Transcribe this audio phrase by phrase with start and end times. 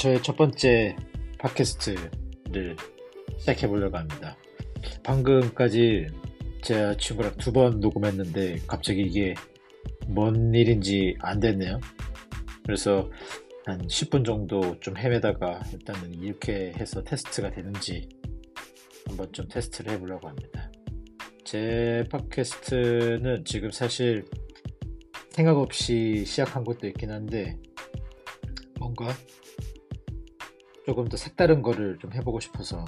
[0.00, 0.96] 저의 첫 번째
[1.38, 2.74] 팟캐스트를
[3.36, 4.34] 시작해 보려고 합니다.
[5.02, 6.06] 방금까지
[6.62, 9.34] 제 친구랑 두 번 녹음했는데 갑자기 이게
[10.06, 11.80] 뭔 일인지 안 됐네요.
[12.64, 13.10] 그래서
[13.66, 18.08] 한 10분 정도 좀 헤매다가 일단은 이렇게 해서 테스트가 되는지
[19.06, 20.72] 한번 좀 테스트를 해보려고 합니다.
[21.44, 24.24] 제 팟캐스트는 지금 사실
[25.28, 27.58] 생각 없이 시작한 것도 있긴 한데
[28.78, 29.14] 뭔가
[30.86, 32.84] 조금 더 색다른 거를 좀 해보고 싶어서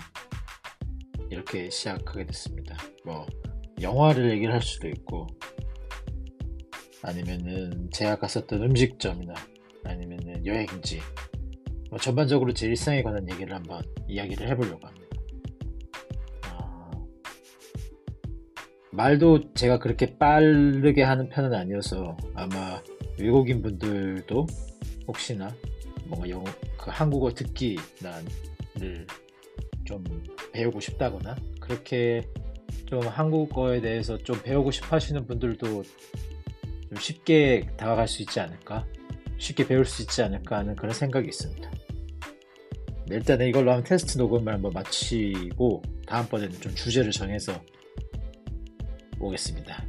[1.30, 2.76] 이렇게 시작하게 됐습니다.
[3.04, 3.26] 뭐
[3.80, 5.26] 영화를 얘기를 할 수도 있고
[7.02, 9.34] 아니면은 제가 갔었던 음식점이나
[9.84, 11.00] 아니면은 여행지
[11.90, 15.06] 뭐 전반적으로 제 일상에 관한 얘기를 한번 이야기를 해보려고 합니다.
[16.44, 16.90] 아,
[18.92, 22.82] 말도 제가 그렇게 빠르게 하는 편은 아니어서 아마
[23.18, 24.46] 외국인 분들도
[25.06, 25.54] 혹시나
[26.12, 26.44] 뭔가 영어,
[26.76, 27.78] 그 한국어 듣기를
[29.84, 30.04] 좀
[30.52, 32.28] 배우고 싶다거나 그렇게
[32.86, 38.86] 좀 한국어에 대해서 좀 배우고 싶어 하시는 분들도 좀 쉽게 다가갈 수 있지 않을까?
[39.38, 41.70] 쉽게 배울 수 있지 않을까 하는 그런 생각이 있습니다.
[43.06, 47.58] 네, 일단은 이걸로 한번 테스트 녹음을 한번 마치고 다음번에는 좀 주제를 정해서
[49.18, 49.84] 오겠습니다